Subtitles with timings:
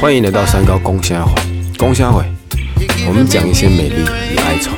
[0.00, 1.34] 欢迎来到三高公虾会，
[1.76, 2.24] 公虾会，
[3.06, 4.02] 我们讲一些美丽
[4.32, 4.70] 与哀愁，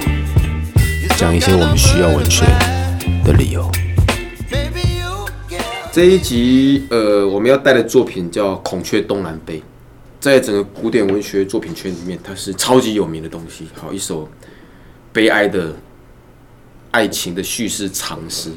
[1.16, 2.44] 讲一些我们需要文学
[3.24, 3.71] 的理由。
[5.92, 9.58] 这一集，呃，我们要带的作品叫《孔雀东南飞》，
[10.19, 13.69] 在整个古典文学作品圈里面，它是超级有名的东西。
[13.80, 14.28] 好，一首
[15.12, 15.72] 悲哀的
[16.91, 18.51] 爱情的叙事长诗。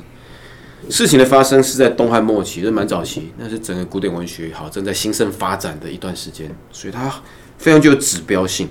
[0.90, 7.12] 事情的发生是在东汉末期，是蛮早期，那是整个古典文学好正在兴盛发展的一段时间，所以它
[7.58, 8.68] 非常具有指标性。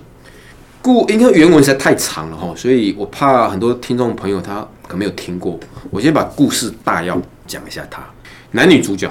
[0.83, 5.59] 故因为原文实在太长了哈，所以我怕很多听众朋友他可能没有听过，
[5.91, 7.87] 我先把故事大要讲一下。
[7.91, 8.03] 他
[8.51, 9.11] 男女主角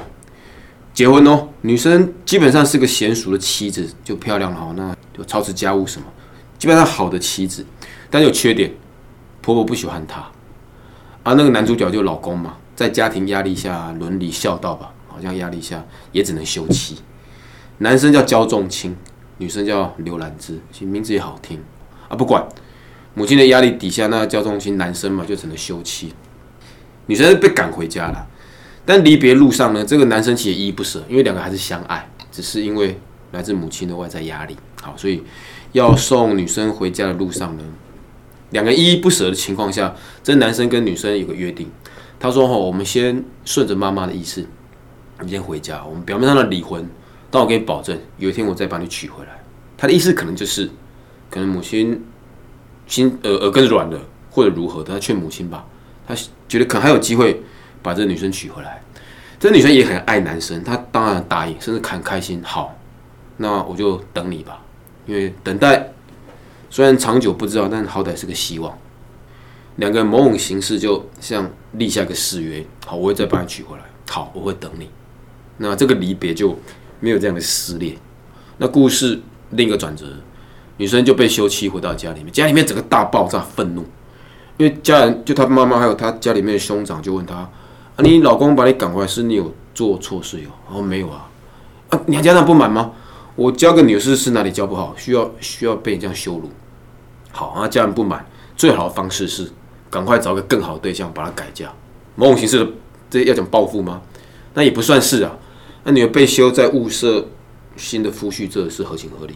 [0.93, 6.05] 结婚哦，女生基本上是个娴熟的妻子，就漂亮了哈，那就操持家务什么，
[6.59, 7.65] 基本上好的妻子，
[8.09, 8.71] 但有缺点，
[9.41, 10.29] 婆婆不喜欢她，
[11.23, 12.57] 而那个男主角就老公嘛。
[12.81, 16.97] 在家庭压力下，伦理孝道吧，好像压力下也只能休妻。
[17.77, 18.97] 男生叫焦仲卿，
[19.37, 21.59] 女生叫刘兰芝，其名字也好听
[22.09, 22.15] 啊。
[22.15, 22.43] 不管
[23.13, 26.11] 母亲的压力底下，那焦仲卿男生嘛就只能休妻。
[27.05, 28.27] 女生被赶回家了，
[28.83, 32.99] 但离别路上呢，这个男生其实依依不舍，因为两个还是相爱，只是因为
[33.31, 34.57] 来自母亲的外在压力。
[34.81, 35.21] 好，所以
[35.73, 37.63] 要送女生回家的路上呢，
[38.49, 41.69] 两个依依不舍的情况下，这男生跟女生有个约定。
[42.21, 44.45] 他说：“哈，我们先顺着妈妈的意思，
[45.21, 45.83] 你先回家。
[45.83, 46.87] 我们表面上的离婚，
[47.31, 49.43] 但我给你保证，有一天我再把你娶回来。”
[49.75, 50.69] 他的意思可能就是，
[51.31, 51.99] 可能母亲
[52.85, 53.99] 心呃耳根软了，
[54.29, 55.65] 或者如何的，他劝母亲吧。
[56.07, 56.13] 他
[56.47, 57.41] 觉得可能还有机会
[57.81, 58.79] 把这个女生娶回来。
[59.39, 62.39] 这女生也很爱男生，她当然答应，甚至很开心。
[62.43, 62.77] 好，
[63.37, 64.61] 那我就等你吧，
[65.07, 65.91] 因为等待
[66.69, 68.77] 虽然长久不知道，但好歹是个希望。
[69.77, 73.83] 两个人某种形式就像立下个誓约，好，我会再把你娶回来。
[74.09, 74.89] 好，我会等你。
[75.57, 76.57] 那这个离别就
[76.99, 77.95] 没有这样的撕裂。
[78.57, 79.19] 那故事
[79.51, 80.05] 另一个转折，
[80.77, 83.85] 女生就被休妻回到家里面，家里面整个大爆炸，愤怒，
[84.57, 87.49] 因为家人就她妈妈还有她家里面的兄长就问她：啊，
[87.99, 90.49] 你老公把你赶回来，是你有做错事有？
[90.69, 91.29] 哦，没有啊。
[91.89, 92.91] 啊，你还家长不满吗？
[93.35, 96.49] 我教个女士是哪里教不好，需要需要被你这样羞辱？
[97.31, 98.25] 好啊，家人不满，
[98.57, 99.49] 最好的方式是。
[99.91, 101.71] 赶快找个更好的对象，把他改嫁。
[102.15, 102.71] 某种形式的，
[103.09, 104.01] 这要讲报复吗？
[104.55, 105.37] 那也不算是啊。
[105.83, 107.27] 那女儿被休，在物色
[107.75, 109.35] 新的夫婿，这是合情合理。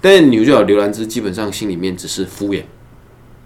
[0.00, 2.64] 但女主角刘兰芝基本上心里面只是敷衍。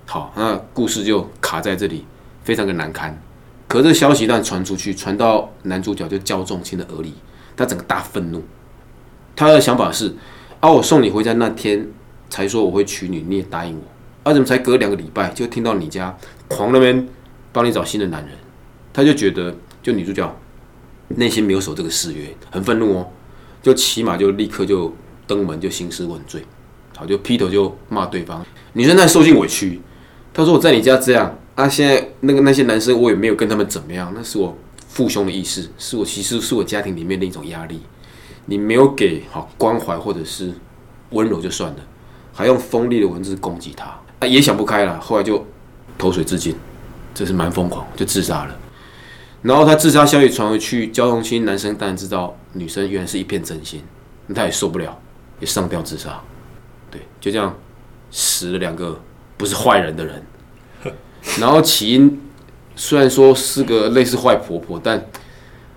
[0.06, 2.06] 好，那故事就卡在这里，
[2.42, 3.20] 非常的难堪。
[3.66, 7.12] 可这消息一旦传出去，传到男主角就焦仲卿的耳里，
[7.54, 8.42] 他整个大愤怒。
[9.36, 10.14] 他的想法是：
[10.60, 11.86] 啊，我送你回家那天
[12.30, 13.82] 才说我会娶你，你也答应我。
[14.30, 16.16] 啊怎么才隔两个礼拜就听到你家
[16.48, 17.06] 狂那边
[17.52, 18.32] 帮你找新的男人？
[18.92, 20.36] 他就觉得就女主角
[21.08, 23.06] 内心没有守这个誓约，很愤怒哦，
[23.62, 24.92] 就起码就立刻就
[25.26, 26.42] 登门就兴师问罪，
[26.96, 28.44] 好就劈头就骂对方。
[28.72, 29.80] 女生在受尽委屈，
[30.32, 34.56] 她说我在你家这样啊，现在那个那些男生我也没有跟他们怎么样，那是我
[34.88, 37.80] 父兄的意思，是我其实是我家庭里面的一种压力，
[38.46, 40.52] 你没有给好关怀或者是
[41.10, 41.78] 温柔就算了，
[42.32, 43.84] 还用锋利的文字攻击他。
[44.18, 45.46] 啊，也想不开了，后来就
[45.98, 46.54] 投水自尽，
[47.12, 48.56] 这是蛮疯狂，就自杀了。
[49.42, 53.82] 然后他自杀消息传回去，焦仲卿男生当然知道女生原来是一片真心，
[54.34, 54.98] 他也受不了，
[55.40, 56.20] 也上吊自杀。
[56.90, 57.54] 对，就这样
[58.10, 58.98] 死了两个
[59.36, 60.22] 不是坏人的人。
[61.40, 62.20] 然后起因
[62.76, 65.04] 虽然说是个类似坏婆婆，但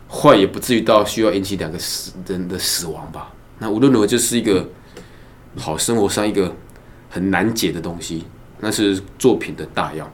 [0.07, 3.31] 坏也不至于到需要引起两个死人的死亡吧？
[3.57, 4.69] 那无论如何，就是一个
[5.57, 6.55] 好生活上一个。
[7.13, 8.23] 很难解的东西，
[8.61, 10.09] 那是作品的大要。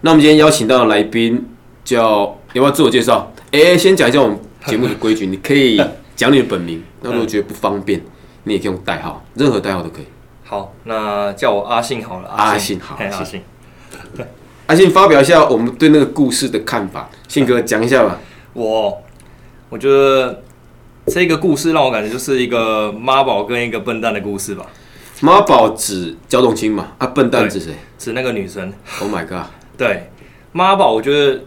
[0.00, 1.46] 那我们今天邀请到的来宾
[1.84, 3.32] 叫，要不要自我介绍？
[3.52, 5.80] 哎，先讲一下我们节目的规矩，你可以
[6.14, 6.82] 讲你的本名。
[7.02, 8.00] 那如果觉得不方便，
[8.44, 10.06] 你也可以用代号，任何代号都可以。
[10.44, 12.28] 好，那叫我阿信好了。
[12.28, 13.42] 阿信好，阿信。
[14.66, 17.08] 阿信发表一下我们对那个故事的看法。
[17.28, 18.18] 信哥讲一下吧。
[18.52, 19.02] 我，
[19.68, 20.42] 我觉得
[21.06, 24.66] 这个故事让我感觉就是一个妈宝跟一个笨蛋的故事吧。
[25.20, 26.92] 妈宝指焦仲卿嘛？
[26.98, 27.72] 啊，笨蛋指谁？
[27.98, 28.70] 指那个女生。
[29.00, 29.46] Oh my god！
[29.78, 30.10] 对，
[30.52, 31.40] 妈宝，我觉得，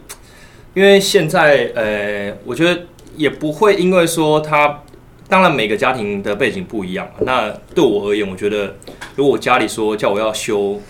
[0.74, 2.82] 因为现在，呃，我觉得
[3.16, 4.82] 也不会因为说他，
[5.28, 7.08] 当然每个家庭的背景不一样。
[7.20, 8.74] 那对我而言，我觉得，
[9.14, 10.80] 如果我家里说叫我要休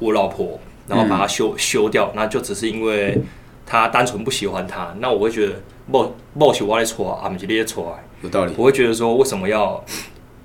[0.00, 3.16] 我老婆，然后把她休休掉，那就只是因为
[3.64, 5.52] 他单纯不喜欢她，那我会觉得，
[5.92, 7.98] 不不是我的错啊，不是你在错啊。
[8.22, 8.52] 有道理。
[8.56, 9.84] 我会觉得说，为什么要？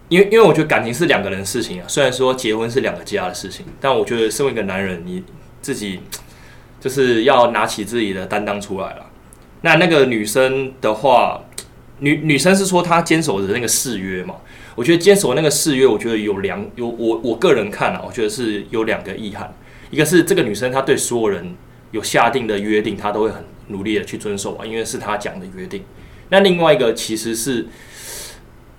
[0.10, 5.24] 因为因为我觉得感情是两个人的事情啊，虽然说结婚是两个家的事情，但我觉得身为一个男人，你
[5.62, 6.02] 自己
[6.80, 9.06] 就是要拿起自己的担当出来了。
[9.62, 11.42] 那那个女生的话，
[12.00, 14.36] 女女生是说她坚守的那个誓约嘛？
[14.76, 19.54] 我觉得坚守那个誓约，我觉得有两有我我个人看啊，我觉得是有两个遗憾，
[19.90, 21.56] 一个是这个女生她对所有人
[21.92, 25.84] 有下定的约定，她都会很努力的去遵守啊，因为是她讲的约定。
[26.30, 27.68] 那另外一个其实是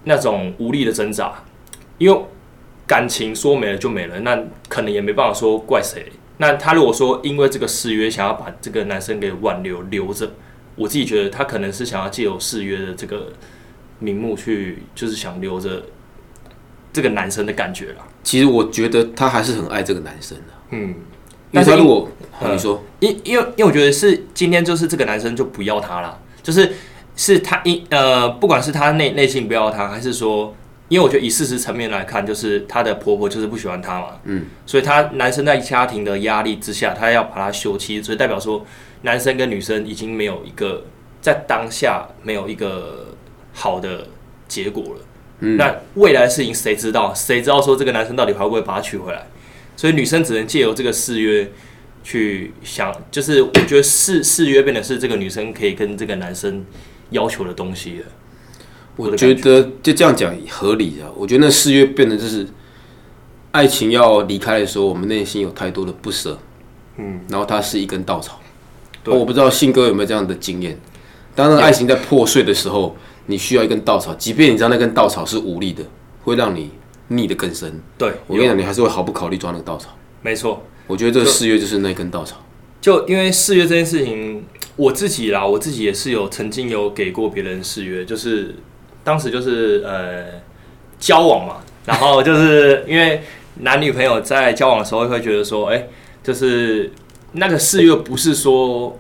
[0.05, 1.35] 那种无力的挣扎，
[1.99, 2.21] 因为
[2.87, 6.13] 感情说没了就没了，那可能也没办法说怪谁。
[6.37, 10.31] 那他如果说因为这个誓约想要把这个男生给挽留留着，
[10.75, 13.33] 我自己觉得他可能是想要借由誓约的这个
[14.01, 15.83] 名目去，就是想留着
[16.93, 18.07] 这个男生的感觉啦。
[18.25, 20.97] 其实我觉得他还是很爱这个男生的，嗯，因为
[21.53, 22.09] 但是因他如果
[22.43, 26.73] 嗯你说，因因为因为我觉得是今天就是这个男生就不要他了，就是
[27.17, 30.55] 是他因呃，不管是他内内心不要他，还是说，
[30.89, 38.67] 因为我觉得以事实层面来看，就是她的婆婆就是不喜欢他嘛，嗯，所以他男生在家庭的压力之下，他要把他休妻，所以代表说
[39.03, 40.85] 男生跟女生已经没有一个
[41.21, 43.15] 在当下没有一个
[43.53, 44.07] 好的
[44.49, 45.01] 结果了。
[45.41, 47.13] 嗯那未来的事情谁知道？
[47.15, 49.27] 谁知道说这个男生到底会不会把他娶回来？
[49.77, 51.51] 所以女生只能借由这个誓约
[52.05, 56.65] 去想，就是我觉得誓誓约变得是这个女生可以跟这个男生
[57.11, 58.07] 要求的东西了。
[58.97, 61.11] 我觉得就这样讲合理啊。
[61.17, 62.47] 我觉得那誓约变得就是
[63.51, 66.39] 爱情要离开的时候，我们内心有太多的不舍，
[66.97, 68.41] 嗯，然后它是一根稻草。
[69.03, 70.79] 对我不知道信哥有没有这样的经验。
[71.35, 72.97] 当那个爱情在破碎的时候，
[73.27, 75.83] 你需要一根稻草，即便你知道那根稻草是无力的，
[76.23, 76.71] 会让你
[77.09, 77.83] 逆得更深。
[77.99, 79.91] 对，我跟你讲，你还是会毫不考虑抓那个稻草。
[80.23, 80.63] 没错。
[80.87, 82.37] 我觉得这个誓约就是那根稻草。
[82.81, 84.45] 就因为誓约这件事情，
[84.77, 88.55] 我自己啦，我自己也是有曾经有给过别人誓约，就是
[89.05, 90.25] 当时就是呃
[90.99, 93.23] 交往嘛，然后就是因为
[93.61, 95.87] 男女朋友在交往的时候会觉得说，哎、
[96.25, 96.91] 就是
[97.33, 98.99] 那个誓约不是说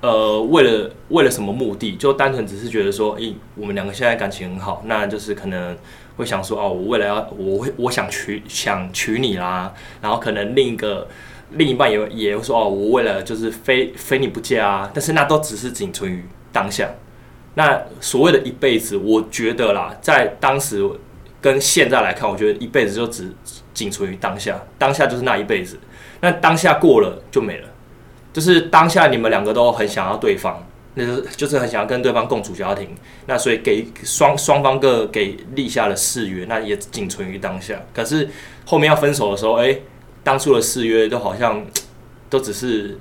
[0.00, 5.76] 呃为了为了什么目的，就单纯只是觉得说，诶、我们两个现在感情很好，那就是可能
[6.16, 11.06] 会想说，哦，我未来要我会我想娶想娶你啦，然后可能另一个。
[11.54, 16.88] 另一半也也会说哦，我为了就是非非你不嫁啊，但是那都只是仅存于当下。
[17.54, 20.82] 那所谓的一辈子，我觉得啦，在当时
[21.40, 23.30] 跟现在来看，我觉得一辈子就只
[23.74, 25.78] 仅存于当下，当下就是那一辈子。
[26.20, 27.68] 那当下过了就没了，
[28.32, 30.64] 就是当下你们两个都很想要对方，
[30.94, 32.88] 那就是就是很想要跟对方共处家庭，
[33.26, 37.78] 那所以给双双方各给立下了誓约，那也仅存于当下。
[37.92, 38.28] 可是
[38.64, 39.76] 后面要分手的时候，哎、
[40.24, 41.64] 当初的誓约都好像
[42.30, 42.98] 都只是，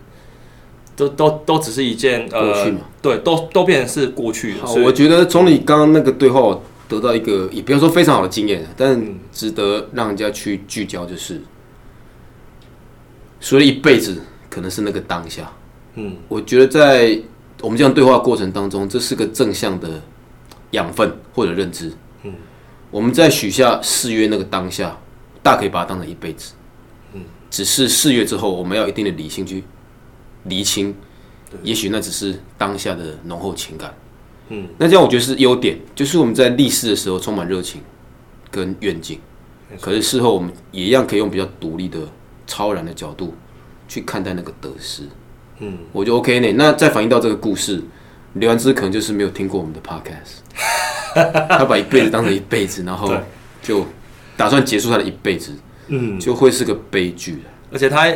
[0.95, 4.65] 都都都只是一件呃过去嘛，对，都都变成是过去了。
[4.65, 6.59] 好，我觉得从你刚刚那个对话，
[6.89, 11.41] 得到一个也不要说非常好的经验，但嗯值得让人家去聚焦，就是
[13.39, 15.51] 所以一辈子，可能是那个当下。
[15.95, 17.18] 嗯，我觉得在
[17.62, 20.01] 我们这样对话过程当中，这是个正向的
[20.71, 21.91] 养分或者认知。
[22.23, 22.33] 嗯，
[22.89, 24.97] 我们在许下誓约那个当下，
[25.41, 26.53] 大可以把它当成一辈子。
[27.51, 29.63] 嗯，只是四月之后，我们要有一定的理性去
[30.45, 30.95] 厘清，
[31.62, 33.94] 也许那只是当下的浓厚情感。
[34.48, 37.81] 嗯，那这样我觉得是优点，就是我们在立誓的时候充满热情
[38.50, 39.19] 跟愿景，
[39.80, 42.00] 可是事后我们也一样可以用比较独立的、
[42.48, 43.33] 超然的角度
[43.88, 45.04] 去看待那个得失。
[45.59, 46.54] 嗯，我就 OK 呢。
[46.57, 47.81] 那再反映到这个故事，
[48.33, 50.42] 刘安之可能就是没有听过我们的 podcast，
[51.47, 53.14] 他把一辈子当成一辈子，然后
[53.61, 53.85] 就
[54.35, 55.54] 打算结束他的一辈子，
[55.92, 57.40] 嗯，就会是个悲剧的。
[57.71, 58.12] 而且他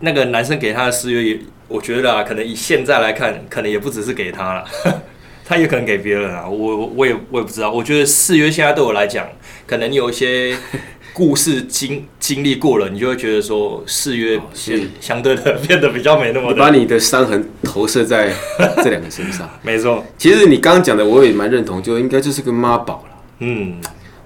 [0.00, 4.64] 那个男生给他的誓约也，我觉得啊，可能以现在来看，可能也不只是给他了，
[5.44, 6.46] 他也可能给别人啊。
[6.48, 7.72] 我我我也我也不知道。
[7.72, 9.26] 我觉得誓约现在对我来讲，
[9.66, 10.56] 可能你有一些
[11.12, 16.70] 故事经经历过了，你就会觉得说誓约是相相对的 变得比较没那么你把。
[16.70, 18.30] 你的伤痕投射在
[18.82, 19.48] 这两个身上。
[19.62, 23.16] 没错，其实你刚刚讲的，我也蛮认同，就应该就是个妈宝了。
[23.38, 23.80] 嗯，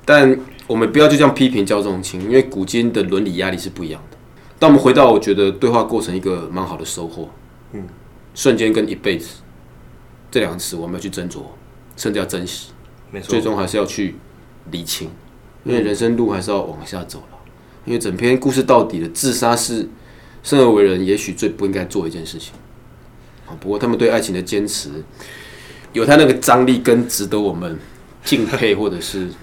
[0.04, 0.36] 但
[0.70, 4.16] 我们不要就这样批评焦仲卿，因为古今的伦理压力是不一样的。
[4.56, 7.28] 但我们回到我觉得对话过程一个蛮好的收获，
[7.72, 7.84] 嗯，
[8.36, 9.40] 瞬间跟一辈子
[10.30, 11.40] 这两个词，我们要去斟酌，
[11.96, 12.68] 甚至要珍惜，
[13.10, 14.14] 没错最，终还是要去
[14.70, 15.10] 理清，
[15.64, 17.38] 因为人生路还是要往下走了。
[17.84, 19.88] 因为整篇故事到底的自杀是
[20.44, 22.52] 生而为人也许最不应该做一件事情。
[23.48, 25.02] 啊，不过他们对爱情的坚持，
[25.92, 27.76] 有他那个张力跟值得我们
[28.22, 29.34] 敬佩，或者是好。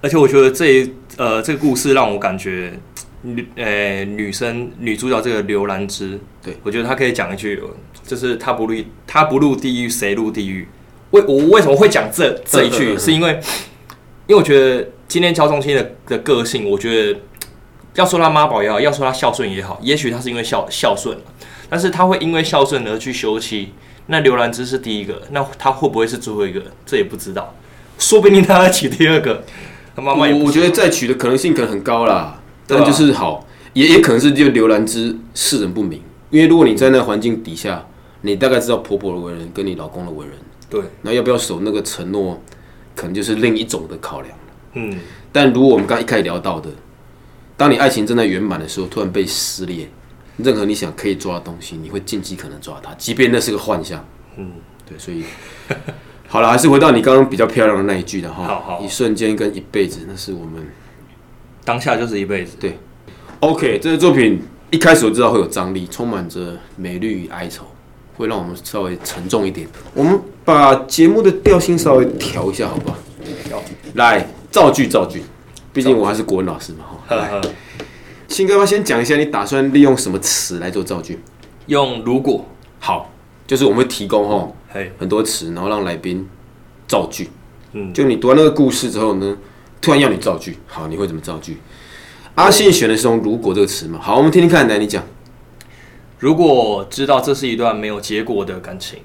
[0.00, 2.78] 而且我觉得这一呃这个故事让我感觉
[3.22, 7.68] 女呃女生女主角这个刘兰芝，对我觉得她可以讲一句，呃
[8.04, 8.74] 就是她不入
[9.06, 10.68] 她不入地狱谁入地狱？
[11.10, 12.96] 为我为什么会讲这这一句？
[12.98, 13.40] 是因为
[14.26, 17.20] 因为我觉得今天焦仲卿的的个性，我觉得
[17.94, 21.16] 要说他妈宝也好，要说他孝顺也好，也许他是因为孝孝顺，
[21.68, 23.72] 但是他会因为孝顺而去休妻。
[24.08, 26.62] 那刘兰芝是第一个，那他会不会是最后一个？
[26.84, 27.52] 这也不知道，
[27.98, 29.42] 说不定他要娶第二个，
[29.96, 37.82] 他妈妈也我我觉得再娶的可能性可能很高啦，但就是好，也也可能是就刘兰芝世人不明，因为如果你在那个环境底下，
[38.20, 40.34] 你大概知道婆婆的为人跟你老公的为人，
[40.68, 42.38] 对，那要不要守那个承诺，
[42.94, 44.36] 可能就是另一种的考量。
[44.74, 44.98] 嗯，
[45.32, 46.68] 但如果我们刚刚一开始聊到的，
[47.56, 49.88] 当你爱情正在圆满的时候，突然被撕裂，
[50.36, 54.04] 任何你想可以抓的东西，你会尽其可能抓它，即便那是个幻象。
[54.36, 54.52] 嗯，
[54.86, 55.24] 对，所以
[56.28, 60.66] 好了，还是回到你刚刚比较漂亮的那一句的哈，好好一瞬间跟一辈子，那是我们
[61.64, 62.56] 当下就是一辈子。
[62.58, 62.78] 对
[63.40, 63.78] OK。
[63.80, 67.64] 这个作品一开始我知道会有张力，充满着美丽与哀愁，
[68.16, 69.68] 会让我们稍微沉重一点。
[69.94, 72.96] 我们把节目的调性稍微调一下，好不好？
[73.44, 73.62] 调
[73.94, 75.22] 来造句造句，
[75.72, 77.40] 毕竟我还是国文老师嘛哈。
[78.28, 81.20] 新哥先讲一下你打算利用什么词来做造句？
[81.66, 82.44] 用如果，
[82.80, 83.10] 好，
[83.46, 86.28] 就是我们会提供哈嘿，很多词，然后让来宾
[86.86, 87.30] 造句。
[87.72, 89.38] 嗯，就你读完那个故事之后呢，
[89.80, 91.56] 突然要你造句，好，你会怎么造句？
[92.34, 93.98] 阿信选的是用“如果”这个词嘛？
[93.98, 95.02] 好，我们听听看，来你讲。
[96.18, 98.98] 如果知道这是一段没有结果的感情，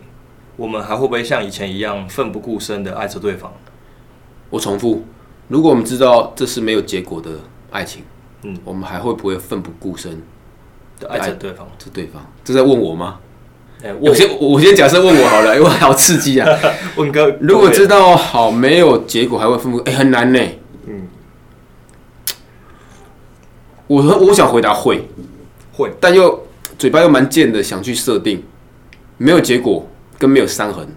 [0.58, 3.54] 我们还会不会像以前一样奋不顾身的爱着对方？
[4.50, 5.06] 我重复，
[5.48, 7.32] 如果我们知道这是没有结果的
[7.70, 8.04] 爱情，
[8.44, 10.22] 嗯，我们还会不会奋不顾身
[11.00, 11.66] 的爱着对方？
[11.78, 12.30] 这对方？
[12.44, 13.20] 这在问我吗？
[13.84, 16.48] 哎、我我先我先假设问我好了， 因为好刺激啊！
[16.96, 20.40] 问哥，如果知道好没有结果还会奋不，哎、很难呢。
[20.86, 21.08] 嗯，
[23.88, 25.08] 我我想回答会，
[25.74, 26.46] 会，但又
[26.78, 28.44] 嘴巴又蛮贱的，想去设定
[29.18, 29.88] 没有结果
[30.20, 30.88] 跟没有伤痕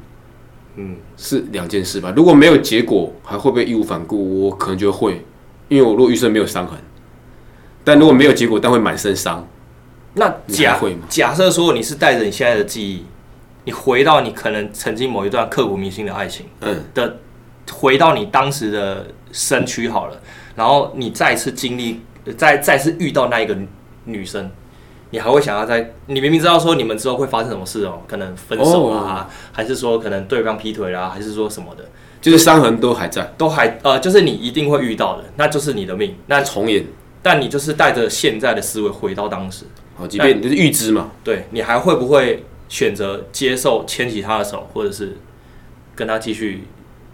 [0.77, 2.13] 嗯，是两件事吧？
[2.15, 4.43] 如果没有结果，还会不会义无反顾？
[4.43, 5.25] 我可能觉得会，
[5.69, 6.79] 因为我如果预设没有伤痕，
[7.83, 9.47] 但如果没有结果，但会满身伤，
[10.15, 10.79] 那假
[11.09, 13.05] 假设说你是带着你现在的记忆，
[13.65, 17.17] 你回到你可能曾经某一段刻骨铭心的爱情嗯，的，
[17.73, 20.17] 回到你当时的身躯好了，
[20.55, 22.01] 然后你再次经历，
[22.37, 23.69] 再再次遇到那一个女
[24.05, 24.49] 女生，
[25.11, 31.85] 你还会想要在你明明知道说你们之后会发生什么事哦，可能分手啊，还是说可能对方劈腿啦、还是说什么的，
[32.21, 36.15] 就是伤痕都还在，都还呃，就是你一定会遇到的，那就是你的命。
[36.27, 36.87] 那重演。
[37.27, 39.65] 但你就是带着现在的思维回到当时，
[39.97, 45.17] 好，即便你就是预知嘛，对你还会不会选择接受牵起他的手，或者是
[45.95, 46.65] 跟他继续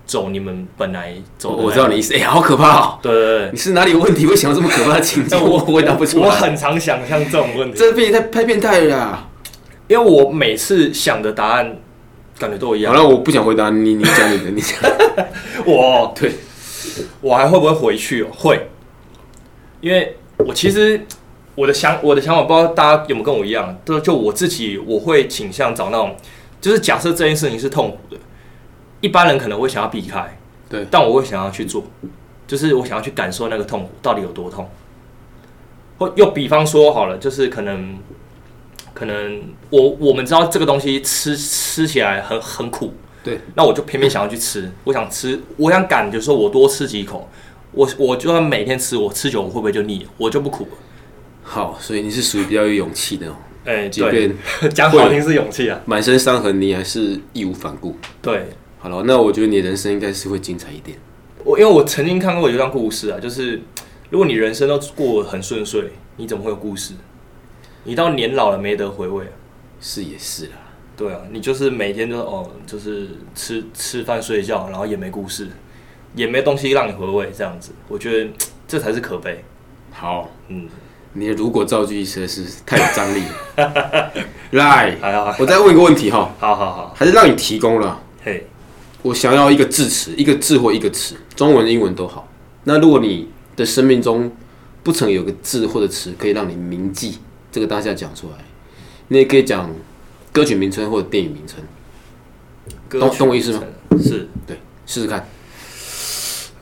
[0.07, 1.57] 走你们本来走的？
[1.57, 2.03] 我我知道你意。
[2.03, 2.15] 思。
[2.17, 2.99] 哎、好可怕哦！
[3.03, 5.29] 对对对你是哪里有问题会想到这么可怕的情节？
[5.37, 6.27] 但我回答不出来。
[6.27, 9.29] 我很常想象这种问题，这变态太变态了啦！
[9.87, 11.77] 因为我每次想的答案
[12.39, 12.95] 感觉都一样。
[12.95, 14.79] 好了，我不想回答你，你讲你的，你讲。
[15.67, 16.33] 我对，
[17.21, 18.29] 我还会不会回去、哦？
[18.35, 18.69] 会，
[19.81, 21.05] 因为我其实
[21.61, 26.17] 我的想我的想法，不知道大家有没有跟我一样，就就我自己，我会倾向找那种，
[26.59, 28.17] 就是假设这件事情是痛苦的，
[29.02, 30.38] 一般人可能会想要避开，
[30.71, 31.85] 对但我会想要去做，
[32.47, 34.67] 就是我想要去感受那个痛苦到底有多痛，
[35.99, 37.99] 或又比方说好了，就是可能。
[38.93, 39.40] 可能
[39.71, 47.26] 我我们知道这个东西吃吃起来很很苦，对，那我就偏偏想要去吃，我想吃，我想感觉说我多吃几口，
[47.73, 50.11] 我我就算每天吃，我吃久我会不会就腻了？
[50.19, 50.71] 我就不苦了。
[51.52, 54.33] 好，所以你是属于比较有勇气的哦，哎、即便
[54.73, 57.97] 讲好听是勇气啊，满身伤痕，你还是义无反顾。
[58.23, 58.47] 对
[58.78, 60.97] 好了，那我觉得你的人生应该是会精彩一点。
[61.42, 63.61] 我，因为我曾经看过有一段故事啊，就是
[64.11, 66.95] 如果你人生都过得很顺遂，你怎么会有故事？
[67.83, 69.33] 你到年老了没得回味啊。
[69.80, 70.52] 是也是啦，
[70.97, 75.49] 对啊，你就是每天都哦，就是吃吃饭睡觉，然后也没故事，
[76.14, 78.30] 也没东西让你回味，这样子，我觉得
[78.69, 79.42] 这才是可悲。
[79.90, 80.69] 好，嗯，
[81.12, 83.23] 你的如果造句实在是太有张力
[83.57, 84.12] 了。
[84.52, 84.97] 来，
[85.38, 88.00] 我再问一个问题哈，好好好，还是让你提供了。
[88.23, 88.47] 嘿，
[89.02, 92.29] 我想要一个字词，一个字或一个词，中文、英文都好。
[92.64, 94.31] 那如果你的生命中
[94.83, 97.19] 不曾有个字或者词可以让你铭记
[97.50, 98.45] 这个当下讲出来，
[99.09, 99.71] 你也可以讲
[100.33, 101.59] 歌曲名称或者电影名称，
[102.88, 103.62] 懂懂我意思吗？
[104.00, 105.29] 是，对，试试看。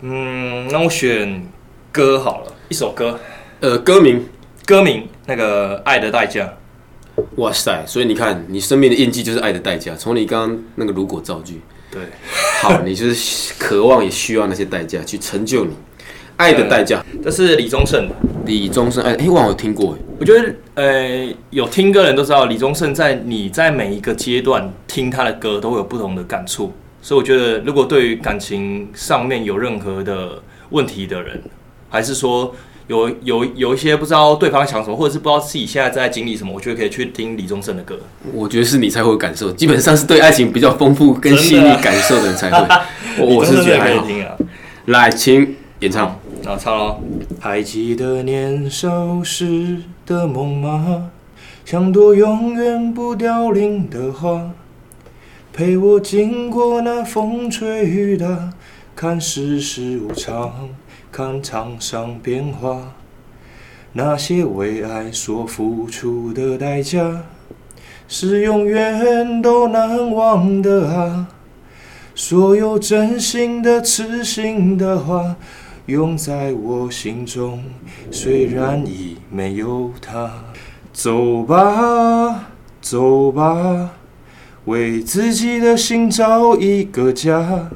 [0.00, 1.46] 嗯，那我选
[1.90, 3.18] 歌好了，一首歌，
[3.60, 4.24] 呃，歌名，
[4.68, 6.46] 歌名那个《爱的代价
[7.36, 7.82] 哇塞！
[7.86, 9.94] 所以你看，你生命的印记就是爱的代价。
[9.96, 11.54] 从你刚刚那个如果造句，》。
[11.90, 12.02] 对，
[12.60, 15.72] 好，你就是渴望也需要那些代价去成就你
[16.36, 17.02] 爱的代价。
[17.24, 18.10] 这是李宗盛。
[18.44, 26.70] 李宗盛，哎、哎，我有听过，哎我觉得，呃，有听歌的人都知道，李宗盛在你在每一个阶段听他的歌都会有不同的感触，
[27.00, 31.40] 所以我觉得，如果对于感情上面有任何的问题的人，
[31.88, 32.54] 还是说
[32.88, 37.98] 有有有一些不知道对方想什么，或者是不知道自己现在在经历什么，我觉得可以去听李宗盛的歌。
[38.32, 42.66] 我觉得是你才会有感受，基本上是对爱情比较丰富跟细腻感受的人才会。
[43.18, 44.02] 我我是觉得还好。
[44.02, 44.36] 啊
[44.86, 46.18] 来，请演唱。
[46.42, 47.00] 那唱喽。
[47.38, 51.10] 还记得年少时的梦吗？
[51.66, 54.52] 像朵永远不凋零的花，
[55.52, 58.54] 陪我经过那风吹雨打，
[58.96, 60.70] 看世事无常，
[61.10, 62.94] 看沧桑变化。
[63.92, 67.22] 那些为爱所付出的代价，
[68.06, 71.28] 是永远都难忘的啊！
[72.14, 75.36] 所有真心的、痴心的话，
[75.86, 77.64] 永在我心中，
[78.10, 80.30] 虽然已没有他。
[80.92, 82.50] 走吧，
[82.80, 83.90] 走吧，
[84.64, 87.70] 为自己的心找一个家。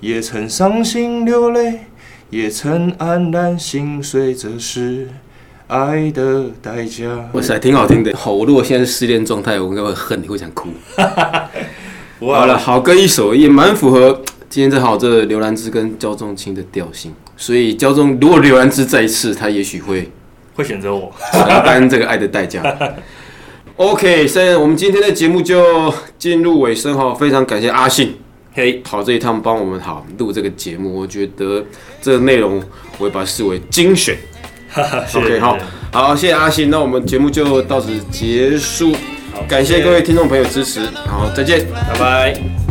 [0.00, 1.86] 也曾伤心流泪，
[2.34, 5.06] 也曾黯然心碎，这是
[5.68, 7.30] 爱的代价。
[7.32, 8.12] 哇塞，挺好听的。
[8.16, 10.68] 好，我如果现在是失恋状态，我应该会恨，你会想哭。
[12.18, 17.14] 好了，好歌一首也蛮符合今天正好这刘兰芝跟焦仲卿的调性。
[17.36, 20.10] 所以焦仲，如果刘兰芝再一次，他也许会。
[20.56, 22.60] 会选择我承担这个爱的代价。
[23.76, 28.16] OK，现在我们今天的节目就进入尾声哈，非常感谢阿信，
[28.54, 31.64] 嘿，跑这一趟帮我们好录这个节目，我觉得
[32.00, 32.62] 这个内容
[32.98, 34.16] 我会把它视为精选。
[35.14, 35.58] OK，好，
[35.92, 38.94] 好，谢谢阿信，那我们节目就到此结束，
[39.48, 42.63] 感谢各位听众朋友支持，好，再见，拜拜。